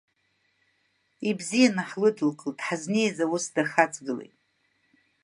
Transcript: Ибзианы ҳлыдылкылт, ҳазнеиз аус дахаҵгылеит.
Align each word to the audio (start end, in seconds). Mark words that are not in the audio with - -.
Ибзианы 1.29 1.83
ҳлыдылкылт, 1.89 2.59
ҳазнеиз 2.65 3.17
аус 3.25 3.45
дахаҵгылеит. 3.53 4.35